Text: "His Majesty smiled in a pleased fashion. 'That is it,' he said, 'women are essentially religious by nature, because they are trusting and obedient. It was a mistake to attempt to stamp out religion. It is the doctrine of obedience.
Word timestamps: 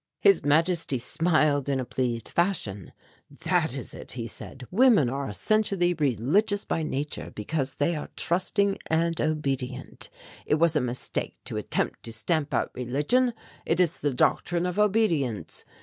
"His 0.19 0.43
Majesty 0.43 0.97
smiled 0.97 1.69
in 1.69 1.79
a 1.79 1.85
pleased 1.85 2.27
fashion. 2.29 2.91
'That 3.29 3.77
is 3.77 3.93
it,' 3.93 4.13
he 4.13 4.25
said, 4.25 4.65
'women 4.71 5.11
are 5.11 5.29
essentially 5.29 5.93
religious 5.93 6.65
by 6.65 6.81
nature, 6.81 7.29
because 7.29 7.75
they 7.75 7.95
are 7.95 8.09
trusting 8.15 8.79
and 8.87 9.21
obedient. 9.21 10.09
It 10.47 10.55
was 10.55 10.75
a 10.75 10.81
mistake 10.81 11.35
to 11.45 11.57
attempt 11.57 12.01
to 12.01 12.13
stamp 12.13 12.51
out 12.51 12.71
religion. 12.73 13.35
It 13.63 13.79
is 13.79 13.99
the 13.99 14.11
doctrine 14.15 14.65
of 14.65 14.79
obedience. 14.79 15.65